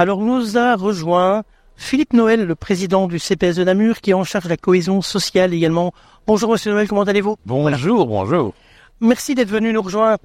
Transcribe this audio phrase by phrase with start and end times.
[0.00, 1.42] Alors nous a rejoint
[1.76, 5.02] Philippe Noël, le président du CPS de Namur, qui est en charge de la cohésion
[5.02, 5.92] sociale également.
[6.26, 7.36] Bonjour Monsieur Noël, comment allez-vous?
[7.44, 8.54] Bonjour, bonjour.
[9.02, 10.16] Merci d'être venu nous rejoindre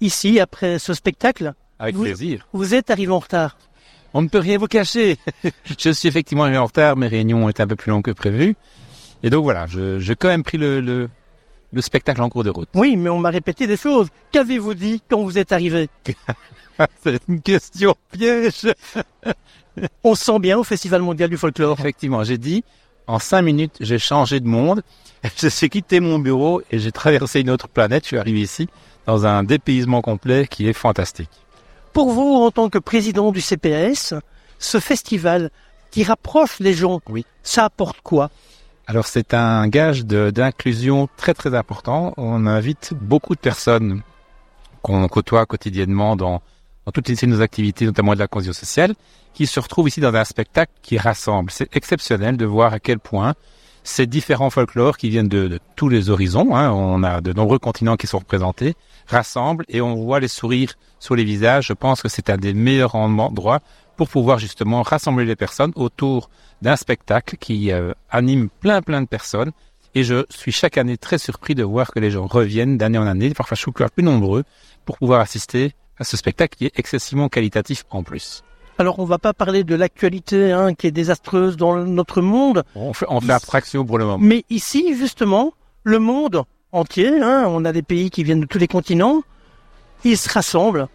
[0.00, 1.54] ici après ce spectacle.
[1.80, 2.46] Avec Vous- plaisir.
[2.52, 3.58] Vous êtes arrivé en retard.
[4.14, 5.16] On ne peut rien vous cacher.
[5.76, 8.54] je suis effectivement arrivé en retard, mes réunions étaient un peu plus longues que prévu.
[9.24, 11.08] Et donc voilà, je- j'ai quand même pris le, le,
[11.72, 12.68] le spectacle en cours de route.
[12.76, 14.06] Oui, mais on m'a répété des choses.
[14.30, 15.88] Qu'avez-vous dit quand vous êtes arrivé?
[17.02, 18.66] C'est une question piège.
[20.04, 21.76] On se sent bien au Festival mondial du folklore.
[21.78, 22.64] Effectivement, j'ai dit,
[23.06, 24.82] en cinq minutes, j'ai changé de monde.
[25.36, 28.04] Je suis quitté mon bureau et j'ai traversé une autre planète.
[28.04, 28.68] Je suis arrivé ici
[29.06, 31.30] dans un dépaysement complet qui est fantastique.
[31.92, 34.14] Pour vous, en tant que président du CPS,
[34.58, 35.50] ce festival
[35.90, 37.24] qui rapproche les gens, Oui.
[37.42, 38.30] ça apporte quoi?
[38.86, 42.14] Alors c'est un gage d'inclusion très très important.
[42.16, 44.02] On invite beaucoup de personnes
[44.82, 46.40] qu'on côtoie quotidiennement dans,
[46.86, 48.94] dans toutes les nos activités, notamment de la cohésion sociale,
[49.34, 51.50] qui se retrouvent ici dans un spectacle qui rassemble.
[51.50, 53.34] C'est exceptionnel de voir à quel point
[53.82, 57.96] ces différents folklores qui viennent de, tous les horizons, hein, on a de nombreux continents
[57.96, 58.74] qui sont représentés,
[59.06, 61.66] rassemblent et on voit les sourires sur les visages.
[61.66, 63.60] Je pense que c'est un des meilleurs endroits
[63.96, 66.30] pour pouvoir justement rassembler les personnes autour
[66.62, 69.52] d'un spectacle qui euh, anime plein plein de personnes.
[69.94, 73.06] Et je suis chaque année très surpris de voir que les gens reviennent d'année en
[73.06, 74.44] année, parfois je trouve plus nombreux,
[74.84, 78.42] pour pouvoir assister à ce spectacle qui est excessivement qualitatif en plus.
[78.78, 82.92] Alors, on va pas parler de l'actualité hein, qui est désastreuse dans notre monde, On
[82.92, 84.18] fait, on fait abstraction pour le moment.
[84.20, 88.58] mais ici, justement, le monde entier, hein, on a des pays qui viennent de tous
[88.58, 89.22] les continents,
[90.04, 90.88] ils se rassemblent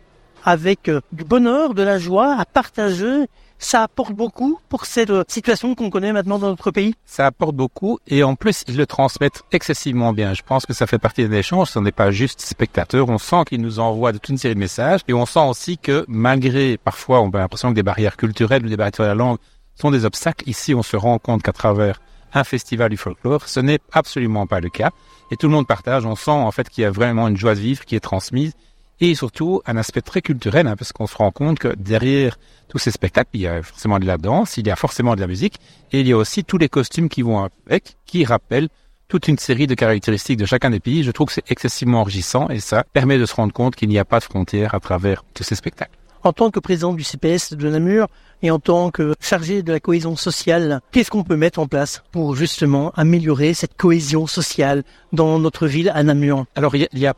[0.44, 3.26] avec euh, du bonheur, de la joie à partager.
[3.64, 6.96] Ça apporte beaucoup pour cette euh, situation qu'on connaît maintenant dans notre pays.
[7.06, 10.34] Ça apporte beaucoup et en plus ils le transmettent excessivement bien.
[10.34, 11.70] Je pense que ça fait partie d'un échange.
[11.70, 13.08] Ce n'est pas juste spectateurs.
[13.08, 15.78] On sent qu'ils nous envoient de toute une série de messages et on sent aussi
[15.78, 19.16] que malgré parfois on a l'impression que des barrières culturelles ou des barrières de la
[19.16, 19.38] langue
[19.76, 20.50] sont des obstacles.
[20.50, 22.02] Ici, on se rend compte qu'à travers
[22.34, 24.90] un festival du folklore, ce n'est absolument pas le cas.
[25.30, 26.04] Et tout le monde partage.
[26.08, 28.54] On sent en fait qu'il y a vraiment une joie de vivre qui est transmise
[29.02, 32.38] et surtout un aspect très culturel, hein, parce qu'on se rend compte que derrière
[32.70, 35.20] tous ces spectacles, il y a forcément de la danse, il y a forcément de
[35.20, 35.56] la musique,
[35.92, 38.70] et il y a aussi tous les costumes qui vont avec, qui rappellent
[39.08, 41.04] toute une série de caractéristiques de chacun des pays.
[41.04, 44.00] Je trouve que c'est excessivement enrichissant et ça permet de se rendre compte qu'il n'y
[44.00, 45.98] a pas de frontières à travers tous ces spectacles.
[46.24, 48.08] En tant que président du CPS de Namur
[48.42, 52.04] et en tant que chargé de la cohésion sociale, qu'est-ce qu'on peut mettre en place
[52.12, 56.46] pour justement améliorer cette cohésion sociale dans notre ville à Namur?
[56.56, 57.16] Alors, il y, a, il y a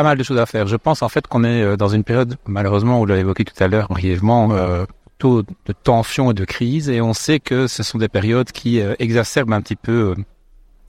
[0.00, 0.66] pas mal de choses à faire.
[0.66, 3.62] Je pense en fait qu'on est euh, dans une période, malheureusement, vous l'avez évoqué tout
[3.62, 4.86] à l'heure brièvement, euh,
[5.22, 8.94] de tension et de crise, et on sait que ce sont des périodes qui euh,
[8.98, 10.22] exacerbent un petit peu euh,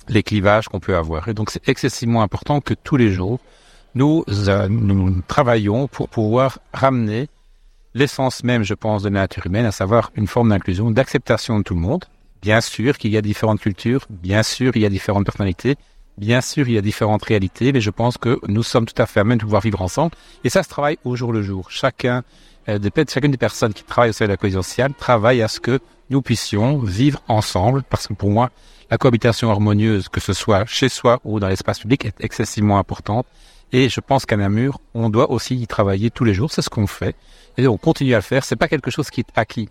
[0.07, 1.27] les clivages qu'on peut avoir.
[1.27, 3.39] Et donc, c'est excessivement important que tous les jours,
[3.95, 4.23] nous,
[4.69, 7.27] nous travaillons pour pouvoir ramener
[7.93, 11.63] l'essence même, je pense, de la nature humaine, à savoir une forme d'inclusion, d'acceptation de
[11.63, 12.05] tout le monde.
[12.41, 15.75] Bien sûr qu'il y a différentes cultures, bien sûr il y a différentes personnalités,
[16.21, 19.07] bien sûr il y a différentes réalités, mais je pense que nous sommes tout à
[19.07, 20.13] fait à même de pouvoir vivre ensemble.
[20.43, 21.71] Et ça se travaille au jour le jour.
[21.71, 22.23] Chacun,
[22.69, 25.47] euh, des, chacune des personnes qui travaillent au sein de la cohésion sociale travaille à
[25.47, 25.79] ce que
[26.11, 28.51] nous puissions vivre ensemble, parce que pour moi,
[28.91, 33.25] la cohabitation harmonieuse, que ce soit chez soi ou dans l'espace public, est excessivement importante.
[33.73, 36.51] Et je pense qu'à Namur, on doit aussi y travailler tous les jours.
[36.51, 37.15] C'est ce qu'on fait.
[37.57, 38.43] Et on continue à le faire.
[38.43, 39.69] C'est pas quelque chose qui est acquis.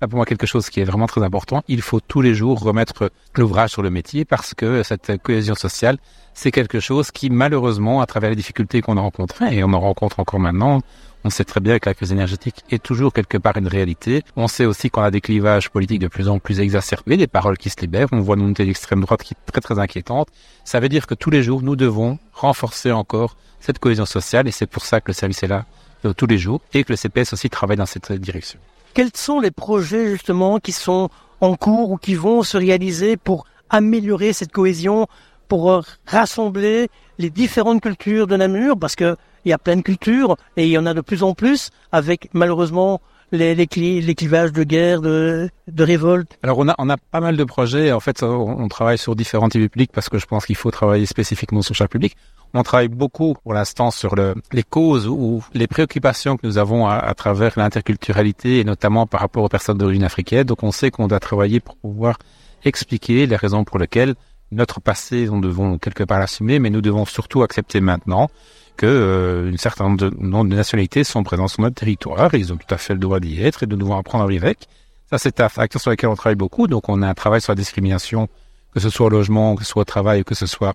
[0.00, 1.62] Pour moi quelque chose qui est vraiment très important.
[1.68, 5.96] Il faut tous les jours remettre l'ouvrage sur le métier parce que cette cohésion sociale,
[6.34, 9.80] c'est quelque chose qui, malheureusement, à travers les difficultés qu'on a rencontrées, et on en
[9.80, 10.82] rencontre encore maintenant,
[11.24, 14.22] on sait très bien que la crise énergétique est toujours quelque part une réalité.
[14.36, 17.56] On sait aussi qu'on a des clivages politiques de plus en plus exacerbés, des paroles
[17.56, 18.08] qui se libèrent.
[18.12, 20.28] On voit une montée d'extrême droite qui est très très inquiétante.
[20.64, 24.52] Ça veut dire que tous les jours, nous devons renforcer encore cette cohésion sociale et
[24.52, 25.64] c'est pour ça que le service est là
[26.04, 28.60] euh, tous les jours et que le CPS aussi travaille dans cette direction.
[28.96, 31.10] Quels sont les projets justement qui sont
[31.42, 35.06] en cours ou qui vont se réaliser pour améliorer cette cohésion,
[35.48, 38.78] pour euh, rassembler les différentes cultures de Namur?
[38.78, 39.14] Parce que
[39.44, 41.68] il y a plein de cultures et il y en a de plus en plus
[41.92, 43.02] avec malheureusement
[43.32, 46.38] les, les, cli- les clivages de guerre, de, révolte.
[46.42, 47.92] Alors on a pas mal de projets.
[47.92, 50.56] En fait, on, on travaille sur différents types de publics parce que je pense qu'il
[50.56, 52.16] faut travailler spécifiquement sur chaque public.
[52.54, 56.86] On travaille beaucoup pour l'instant sur le, les causes ou les préoccupations que nous avons
[56.86, 60.44] à, à travers l'interculturalité et notamment par rapport aux personnes d'origine africaine.
[60.44, 62.18] Donc on sait qu'on doit travailler pour pouvoir
[62.64, 64.14] expliquer les raisons pour lesquelles
[64.52, 68.30] notre passé, nous devons quelque part l'assumer, mais nous devons surtout accepter maintenant
[68.76, 72.34] que euh, une certaine de, nombre de nationalités sont présentes sur notre territoire.
[72.34, 74.44] Ils ont tout à fait le droit d'y être et nous devons apprendre à vivre
[74.44, 74.68] avec.
[75.10, 76.66] Ça, c'est un facteur sur lequel on travaille beaucoup.
[76.66, 78.28] Donc, on a un travail sur la discrimination,
[78.74, 80.74] que ce soit au logement, que ce soit au travail, que ce soit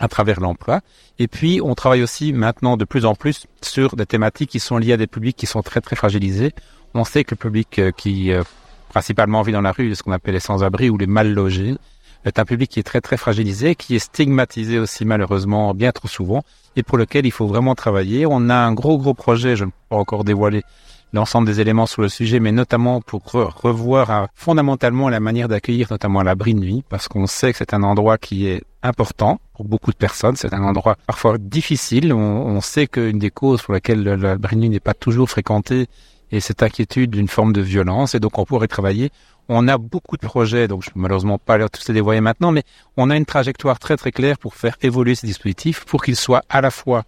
[0.00, 0.80] à travers l'emploi.
[1.18, 4.78] Et puis, on travaille aussi maintenant de plus en plus sur des thématiques qui sont
[4.78, 6.52] liées à des publics qui sont très, très fragilisés.
[6.94, 8.42] On sait que le public euh, qui euh,
[8.88, 11.76] principalement vit dans la rue, ce qu'on appelle les sans-abri ou les mal logés,
[12.24, 16.08] est un public qui est très très fragilisé, qui est stigmatisé aussi malheureusement bien trop
[16.08, 16.42] souvent
[16.76, 18.26] et pour lequel il faut vraiment travailler.
[18.26, 20.62] On a un gros gros projet, je ne peux pas encore dévoiler
[21.12, 25.88] l'ensemble des éléments sur le sujet, mais notamment pour revoir euh, fondamentalement la manière d'accueillir
[25.90, 29.64] notamment l'abri de nuit, parce qu'on sait que c'est un endroit qui est important pour
[29.66, 30.36] beaucoup de personnes.
[30.36, 32.12] C'est un endroit parfois difficile.
[32.12, 35.86] On, sait qu'une des causes pour laquelle l'abri de nuit n'est pas toujours fréquenté
[36.32, 39.10] et cette inquiétude d'une forme de violence, et donc on pourrait travailler
[39.52, 42.62] on a beaucoup de projets, donc je peux malheureusement pas tous les dévoiler maintenant, mais
[42.96, 46.42] on a une trajectoire très très claire pour faire évoluer ces dispositifs, pour qu'ils soient
[46.48, 47.02] à la fois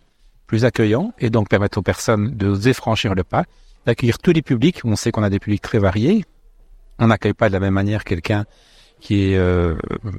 [0.49, 3.45] plus accueillants et donc permettre aux personnes de oser franchir le pas,
[3.87, 4.81] d'accueillir tous les publics.
[4.85, 6.25] On sait qu'on a des publics très variés.
[6.99, 8.45] On n'accueille pas de la même manière quelqu'un
[9.01, 9.75] qui est euh,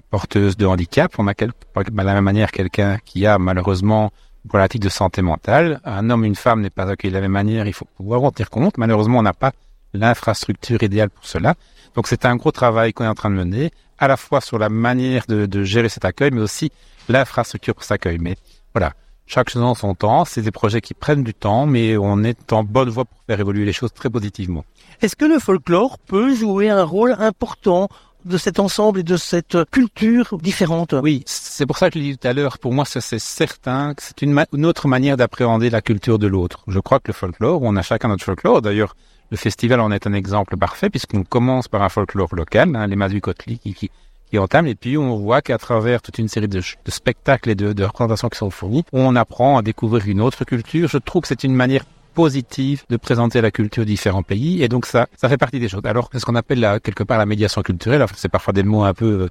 [0.09, 1.13] porteuse de handicap.
[1.17, 4.11] On n'accueille pas de la même manière quelqu'un qui a malheureusement
[4.43, 5.79] une problématique de santé mentale.
[5.85, 7.65] Un homme, une femme n'est pas accueilli de la même manière.
[7.65, 8.77] Il faut pouvoir en tenir compte.
[8.77, 9.53] Malheureusement, on n'a pas
[9.93, 11.55] l'infrastructure idéale pour cela.
[11.95, 14.57] Donc c'est un gros travail qu'on est en train de mener, à la fois sur
[14.57, 16.71] la manière de, gérer cet accueil, mais aussi
[17.07, 18.17] l'infrastructure pour cet accueil.
[18.19, 18.35] Mais
[18.73, 18.93] voilà,
[19.25, 22.51] chaque chose en son temps, c'est des projets qui prennent du temps, mais on est
[22.53, 24.65] en bonne voie pour faire évoluer les choses très positivement.
[25.01, 27.89] Est-ce que le folklore peut jouer un rôle important
[28.25, 30.93] de cet ensemble et de cette culture différente?
[31.01, 32.57] Oui, c'est pour ça que je l'ai dit tout à l'heure.
[32.59, 36.63] Pour moi, c'est certain que c'est une, une, autre manière d'appréhender la culture de l'autre.
[36.67, 38.61] Je crois que le folklore, on a chacun notre folklore.
[38.61, 38.95] D'ailleurs,
[39.31, 42.95] le festival en est un exemple parfait puisqu'on commence par un folklore local, hein, les
[42.95, 43.89] Mazukotli qui, qui,
[44.33, 48.37] et puis on voit qu'à travers toute une série de, spectacles et de, représentations qui
[48.37, 50.87] sont fournis, on apprend à découvrir une autre culture.
[50.89, 54.67] Je trouve que c'est une manière positive de présenter la culture de différents pays, et
[54.67, 55.81] donc ça, ça fait partie des choses.
[55.83, 58.03] Alors, ce qu'on appelle la, quelque part la médiation culturelle.
[58.03, 59.27] Enfin, c'est parfois des mots un peu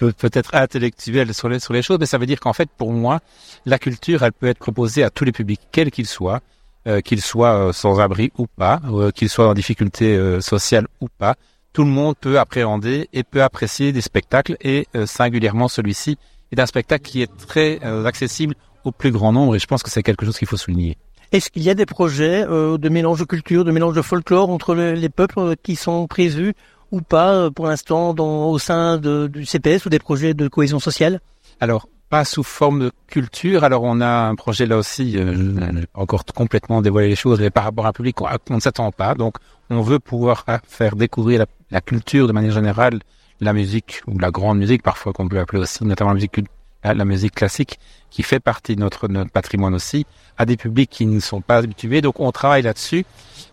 [0.00, 3.20] euh, peut-être intellectuels sur les, choses, mais ça veut dire qu'en fait, pour moi,
[3.64, 6.40] la culture, elle peut être proposée à tous les publics, quels qu'ils soient,
[6.86, 11.08] euh, qu'il soit euh, sans abri ou pas, euh, qu'il soit en difficulté sociale ou
[11.08, 11.34] pas,
[11.76, 16.16] tout le monde peut appréhender et peut apprécier des spectacles et singulièrement celui-ci
[16.50, 19.90] est un spectacle qui est très accessible au plus grand nombre et je pense que
[19.90, 20.96] c'est quelque chose qu'il faut souligner.
[21.32, 24.74] Est-ce qu'il y a des projets de mélange de culture, de mélange de folklore entre
[24.74, 26.54] les peuples qui sont prévus
[26.92, 31.20] ou pas pour l'instant au sein du CPS ou des projets de cohésion sociale?
[31.60, 33.64] Alors, pas sous forme de culture.
[33.64, 37.64] Alors on a un projet là aussi, euh, encore complètement dévoilé les choses, mais par
[37.64, 39.14] rapport à un public qu'on ne s'attend pas.
[39.14, 39.36] Donc
[39.70, 43.00] on veut pouvoir faire découvrir la, la, culture de manière générale,
[43.40, 46.40] la musique ou la grande musique parfois qu'on peut appeler aussi, notamment la musique
[46.84, 47.78] la musique classique
[48.10, 50.06] qui fait partie de notre, notre patrimoine aussi,
[50.38, 52.00] à des publics qui ne sont pas habitués.
[52.00, 53.04] Donc on travaille là-dessus.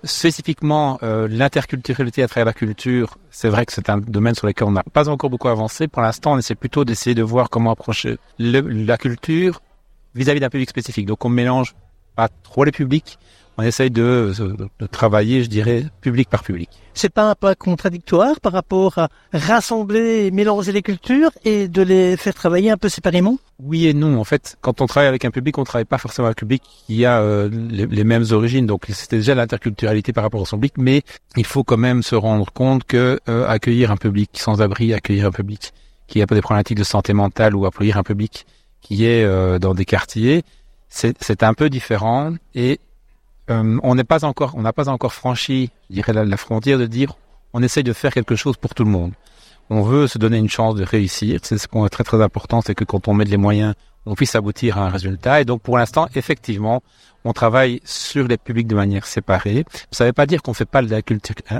[0.03, 4.67] Spécifiquement, euh, l'interculturalité à travers la culture, c'est vrai que c'est un domaine sur lequel
[4.67, 5.87] on n'a pas encore beaucoup avancé.
[5.87, 9.61] Pour l'instant, on essaie plutôt d'essayer de voir comment approcher la culture
[10.15, 11.05] vis-à-vis d'un public spécifique.
[11.05, 11.75] Donc on mélange
[12.15, 13.17] pas trop les publics,
[13.57, 14.33] on essaye de,
[14.79, 16.69] de, travailler, je dirais, public par public.
[16.95, 21.81] C'est pas un peu contradictoire par rapport à rassembler et mélanger les cultures et de
[21.81, 23.37] les faire travailler un peu séparément?
[23.59, 24.19] Oui et non.
[24.19, 26.63] En fait, quand on travaille avec un public, on travaille pas forcément avec un public
[26.87, 28.65] qui a euh, les, mêmes origines.
[28.65, 31.03] Donc c'était déjà l'interculturalité par rapport au son public, mais
[31.35, 35.27] il faut quand même se rendre compte que euh, accueillir un public sans abri, accueillir
[35.27, 35.73] un public
[36.07, 38.45] qui a pas des problématiques de santé mentale ou accueillir un public
[38.81, 40.43] qui est euh, dans des quartiers,
[40.89, 42.79] c'est un peu différent et
[43.49, 46.85] euh, on n'est pas encore, on n'a pas encore franchi, je dirais, la, frontière de
[46.85, 47.13] dire
[47.53, 49.13] on essaye de faire quelque chose pour tout le monde.
[49.69, 51.39] On veut se donner une chance de réussir.
[51.43, 53.75] C'est ce qui est très très important, c'est que quand on met les moyens,
[54.05, 55.41] on puisse aboutir à un résultat.
[55.41, 56.81] Et donc pour l'instant, effectivement,
[57.25, 59.65] on travaille sur les publics de manière séparée.
[59.91, 61.01] Ça ne veut pas dire qu'on fait pas de la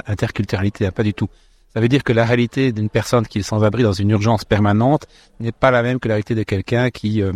[0.08, 1.30] interculturalité, hein, pas du tout.
[1.74, 4.46] Ça veut dire que la réalité d'une personne qui est sans abri dans une urgence
[4.46, 5.08] permanente
[5.40, 7.34] n'est pas la même que la réalité de quelqu'un qui euh,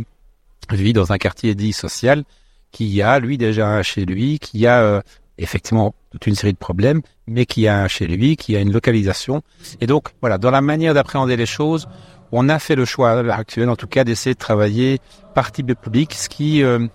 [0.72, 2.24] vit dans un quartier dit social
[2.72, 5.02] qui a, lui, déjà chez lui, qui a euh,
[5.38, 9.42] effectivement toute une série de problèmes, mais qui a chez lui, qui a une localisation.
[9.82, 11.88] Et donc, voilà, dans la manière d'appréhender les choses,
[12.32, 15.00] on a fait le choix à l'heure actuelle, en tout cas, d'essayer de travailler
[15.34, 16.88] par type de public, ce qui, euh,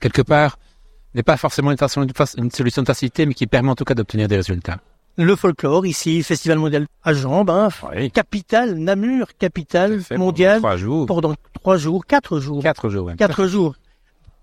[0.00, 0.58] quelque part,
[1.14, 4.36] n'est pas forcément une, solution de facilité, mais qui permet en tout cas d'obtenir des
[4.36, 4.78] résultats.
[5.16, 7.68] Le folklore, ici, Festival mondial à Jambes, hein,
[8.14, 10.60] capitale, Namur, capitale mondiale.
[10.60, 11.06] Trois jours.
[11.06, 12.62] Pendant trois jours, quatre jours.
[12.62, 13.74] Quatre jours, Quatre jours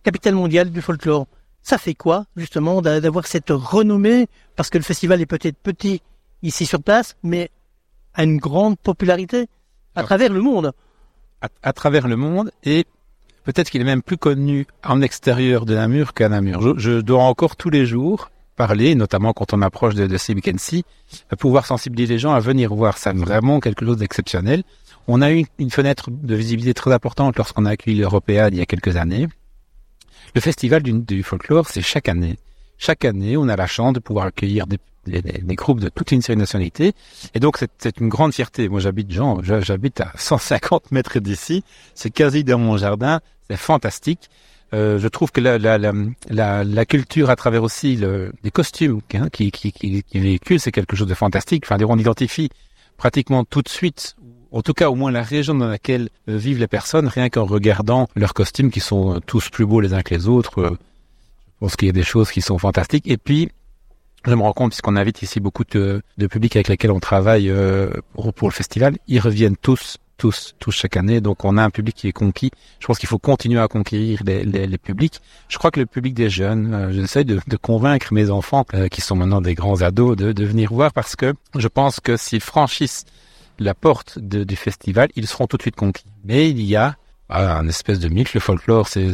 [0.07, 1.27] capitale mondiale du folklore.
[1.61, 4.27] Ça fait quoi, justement, d'avoir cette renommée?
[4.55, 6.01] Parce que le festival est peut-être petit
[6.41, 7.51] ici sur place, mais
[8.13, 9.47] a une grande popularité
[9.95, 10.71] à travers le monde.
[11.61, 12.85] À, travers le monde, et
[13.43, 16.79] peut-être qu'il est même plus connu en extérieur de Namur qu'à Namur.
[16.79, 22.13] Je, dois encore tous les jours parler, notamment quand on approche de, de pouvoir sensibiliser
[22.13, 22.97] les gens à venir voir.
[22.97, 24.63] C'est vraiment quelque chose d'exceptionnel.
[25.09, 28.61] On a eu une fenêtre de visibilité très importante lorsqu'on a accueilli l'Européade il y
[28.61, 29.27] a quelques années.
[30.35, 32.37] Le festival du, folklore, c'est chaque année.
[32.77, 36.11] chaque année, on a la chance de pouvoir accueillir des, des, des groupes de toute
[36.11, 36.93] une série de nationalités.
[37.33, 38.69] Et donc, c'est une grande fierté.
[38.69, 41.63] Moi, j'habite, Jean, j'habite à 150 mètres d'ici.
[41.95, 43.21] C'est quasi dans mon jardin.
[43.49, 44.29] C'est fantastique.
[44.73, 48.99] Euh, je trouve que la, la, la, la, culture à travers aussi le, les costumes
[49.13, 51.63] hein, qui, qui, qui, qui véhiculent, c'est quelque chose de fantastique.
[51.65, 52.49] Enfin, on identifie
[52.97, 54.17] pratiquement tout de suite,
[54.57, 57.45] en tout cas au moins la région dans laquelle euh, vivent les personnes, rien qu'en
[57.45, 60.59] regardant leurs costumes qui sont euh, tous plus beaux les uns que les autres.
[60.59, 63.07] Euh, je pense qu'il y a des choses qui sont fantastiques.
[63.07, 63.51] Et puis,
[64.25, 67.53] je me rends compte, puisqu'on invite ici beaucoup de, de publics avec lesquels on travaille
[68.13, 71.21] pour, le festival, ils reviennent tous tous, tous chaque année.
[71.21, 72.51] Donc on a un public qui est conquis.
[72.79, 75.21] Je pense qu'il faut continuer à conquérir les, publics.
[75.47, 79.15] Je crois que le public des jeunes, euh, j'essaie de, convaincre mes enfants, qui sont
[79.15, 83.05] maintenant des grands ados, de, venir voir parce que je pense que s'ils franchissent
[83.59, 86.05] la porte de, du festival, ils seront tout de suite conquis.
[86.23, 86.95] Mais il y a
[87.29, 89.11] ah, un espèce de mythe, le folklore, c'est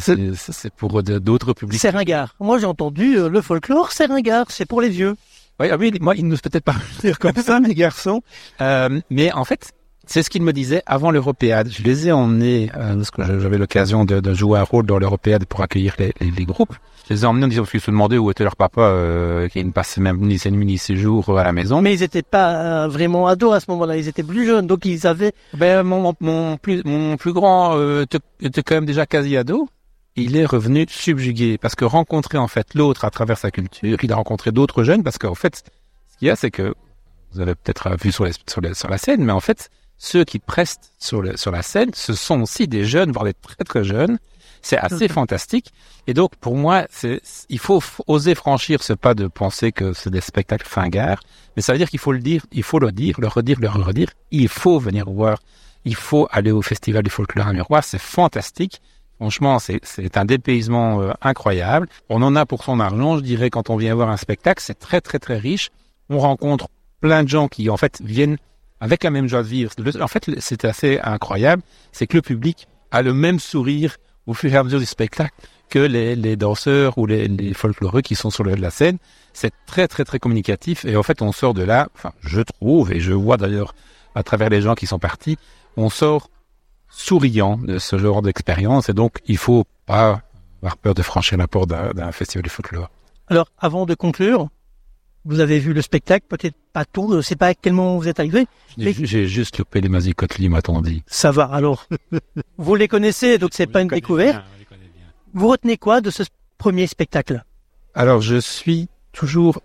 [0.77, 1.79] pour d'autres publics.
[1.79, 2.35] C'est ringard.
[2.39, 5.15] Moi j'ai entendu euh, le folklore, c'est ringard, c'est pour les vieux.
[5.59, 8.21] Oui, ah oui, moi, il ne peut-être pas dire comme ça, mes garçons.
[8.61, 9.71] Euh, mais en fait,
[10.05, 11.69] c'est ce qu'il me disait avant l'Européade.
[11.71, 14.99] Je les ai emmenés, euh, parce que j'avais l'occasion de, de, jouer un rôle dans
[14.99, 16.75] l'Européade pour accueillir les, les, les, groupes.
[17.07, 19.63] Je les ai emmenés en disant qu'ils se demandaient où était leur papa, euh, qui
[19.63, 21.81] ne passait même ni ses nuits ni ses jours à la maison.
[21.81, 24.85] Mais ils n'étaient pas euh, vraiment ados à ce moment-là, ils étaient plus jeunes, donc
[24.85, 25.31] ils avaient...
[25.53, 28.05] Ben, mon, mon, plus, mon plus grand euh,
[28.41, 29.69] était quand même déjà quasi ado.
[30.15, 34.11] Il est revenu subjugué, parce que rencontrer en fait l'autre à travers sa culture, il
[34.11, 35.63] a rencontré d'autres jeunes, parce qu'en fait,
[36.11, 36.75] ce qu'il y a, c'est que,
[37.31, 40.23] vous avez peut-être vu sur, les, sur, les, sur la scène, mais en fait, ceux
[40.23, 43.63] qui prestent sur, le, sur la scène, ce sont aussi des jeunes, voire des très
[43.63, 44.19] très jeunes.
[44.61, 45.73] C'est assez fantastique.
[46.07, 46.87] Et donc, pour moi,
[47.49, 51.21] il faut oser franchir ce pas de penser que c'est des spectacles fingards.
[51.55, 53.67] Mais ça veut dire qu'il faut le dire, il faut le dire, le redire, le
[53.67, 54.09] redire.
[54.31, 55.39] Il faut venir voir.
[55.83, 57.83] Il faut aller au Festival du folklore à Miroir.
[57.83, 58.81] C'est fantastique.
[59.17, 61.87] Franchement, c'est, c'est un dépaysement euh, incroyable.
[62.09, 64.63] On en a pour son argent, je dirais, quand on vient voir un spectacle.
[64.63, 65.71] C'est très, très, très riche.
[66.09, 66.69] On rencontre
[67.01, 68.37] plein de gens qui, en fait, viennent
[68.83, 69.71] avec la même joie de vivre.
[70.01, 71.63] En fait, c'est assez incroyable,
[71.93, 73.95] c'est que le public a le même sourire
[74.27, 75.33] au fur et à mesure du spectacle
[75.69, 78.97] que les, danseurs ou les, les, folkloreux qui sont sur le, la scène.
[79.31, 82.91] C'est très très très communicatif et en fait on sort de là, enfin je trouve
[82.91, 83.73] et je vois d'ailleurs
[84.15, 85.37] à travers les gens qui sont partis,
[85.77, 86.29] on sort
[86.89, 90.21] souriant de ce genre d'expérience et donc il faut pas
[90.61, 92.89] avoir peur de franchir la porte d'un festival de folklore.
[93.29, 94.49] Alors avant de conclure,
[95.25, 97.97] vous avez vu le spectacle, peut-être pas tout, je ne sais pas à quel moment
[97.97, 98.45] vous êtes arrivé.
[98.77, 101.03] J'ai juste loupé les Mazicotli, m'a-t-on dit.
[101.07, 101.87] Ça va, alors.
[102.57, 104.43] vous les connaissez, donc c'est pas une découverte.
[105.33, 106.23] Vous retenez quoi de ce
[106.57, 107.43] premier spectacle?
[107.95, 109.61] Alors, je suis toujours,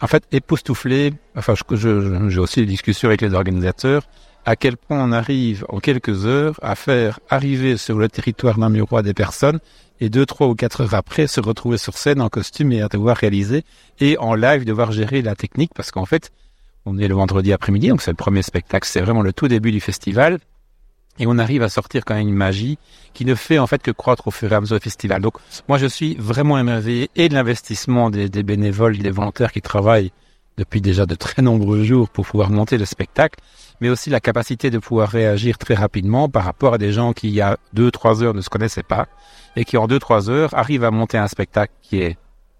[0.00, 1.12] en fait, époustouflé.
[1.36, 4.02] Enfin, j'ai je, je, aussi des discussions avec les organisateurs.
[4.46, 9.02] À quel point on arrive en quelques heures à faire arriver sur le territoire namurois
[9.02, 9.60] des personnes
[10.00, 12.88] et deux, trois ou quatre heures après se retrouver sur scène en costume et à
[12.88, 13.64] devoir réaliser
[14.00, 16.30] et en live devoir gérer la technique parce qu'en fait,
[16.86, 19.70] on est le vendredi après-midi, donc c'est le premier spectacle, c'est vraiment le tout début
[19.70, 20.38] du festival
[21.18, 22.78] et on arrive à sortir quand même une magie
[23.12, 25.20] qui ne fait en fait que croître au fur et à mesure du festival.
[25.20, 25.34] Donc
[25.68, 30.12] moi je suis vraiment émerveillé et de l'investissement des, des bénévoles, des volontaires qui travaillent
[30.56, 33.38] depuis déjà de très nombreux jours pour pouvoir monter le spectacle,
[33.80, 37.28] mais aussi la capacité de pouvoir réagir très rapidement par rapport à des gens qui
[37.28, 39.06] il y a deux, trois heures ne se connaissaient pas
[39.56, 42.16] et qui en deux trois heures arrive à monter un spectacle qui est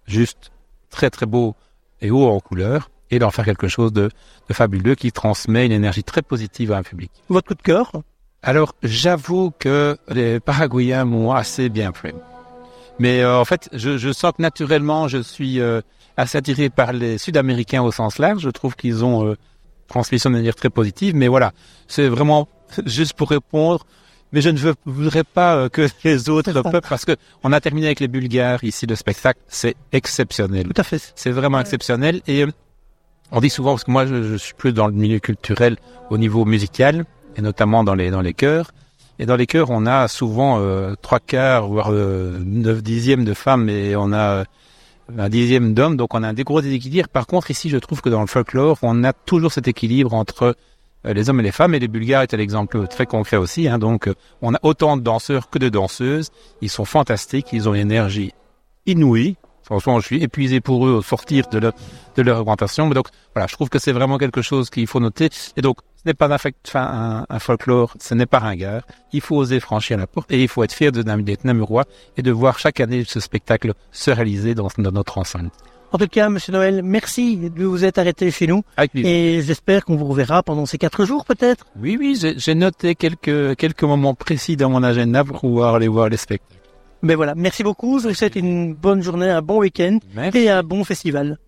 [0.06, 0.50] juste
[0.90, 1.54] très très beau
[2.00, 4.08] et haut en couleur et d'en faire quelque chose de,
[4.48, 7.10] de, fabuleux qui transmet une énergie très positive à un public.
[7.28, 7.92] Votre coup de cœur
[8.42, 12.12] Alors j'avoue que les Paraguayens m'ont assez bien plu.
[13.00, 15.80] Mais euh, en fait, je, je, sens que naturellement, je suis euh,
[16.18, 18.42] assez attiré par les Sud-Américains au sens large.
[18.42, 19.36] Je trouve qu'ils ont euh,
[19.90, 21.14] transmission de manière très positive.
[21.14, 21.52] Mais voilà,
[21.88, 22.48] c'est vraiment
[22.86, 23.84] juste pour répondre
[24.32, 27.60] mais je ne veux, voudrais pas euh, que les autres peuples, parce que on a
[27.60, 30.68] terminé avec les Bulgares ici, le spectacle, c'est exceptionnel.
[30.68, 31.12] Tout à fait.
[31.16, 31.62] C'est vraiment ouais.
[31.62, 32.20] exceptionnel.
[32.26, 32.52] Et euh,
[33.32, 35.76] on dit souvent, parce que moi je, je, suis plus dans le milieu culturel
[36.10, 37.04] au niveau musical,
[37.36, 38.70] et notamment dans les, dans les chœurs.
[39.18, 43.68] Et dans les chœurs, on a souvent euh, trois quarts, voire neuf dixièmes de femmes,
[43.68, 44.44] et on a
[45.18, 47.08] un dixième d'hommes, donc on a un gros déséquilibre.
[47.08, 50.56] Par contre, ici, je trouve que dans le folklore, on a toujours cet équilibre entre
[51.06, 53.68] euh, les hommes et les femmes, et les Bulgares étaient l'exemple très concret aussi.
[53.68, 56.30] Hein, donc, euh, on a autant de danseurs que de danseuses.
[56.60, 58.32] Ils sont fantastiques, ils ont une énergie
[58.86, 59.36] inouïe.
[59.62, 61.72] Franchement, je suis épuisé pour eux au sortir de leur,
[62.16, 62.88] de leur augmentation.
[62.88, 65.28] Mais donc, voilà, je trouve que c'est vraiment quelque chose qu'il faut noter.
[65.56, 66.38] Et donc, ce n'est pas un,
[66.74, 68.82] un, un, folklore, ce n'est pas ringard.
[69.12, 71.84] Il faut oser franchir la porte et il faut être fier d'être namurois
[72.16, 75.52] et de voir chaque année ce spectacle se réaliser dans, dans notre enceinte.
[75.92, 78.62] En tout cas, Monsieur Noël, merci de vous être arrêté chez nous.
[78.94, 81.66] Et j'espère qu'on vous reverra pendant ces quatre jours, peut-être.
[81.78, 86.08] Oui, oui, j'ai noté quelques quelques moments précis dans mon agenda pour pouvoir aller voir
[86.08, 86.60] les spectacles.
[87.02, 87.98] Mais voilà, merci beaucoup.
[87.98, 89.98] Je vous souhaite une bonne journée, un bon week-end
[90.32, 91.38] et un bon festival.